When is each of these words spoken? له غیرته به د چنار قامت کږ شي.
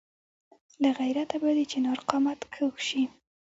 له 0.81 0.89
غیرته 0.99 1.35
به 1.41 1.49
د 1.57 1.59
چنار 1.71 1.99
قامت 2.09 2.39
کږ 2.53 2.73
شي. 2.87 3.03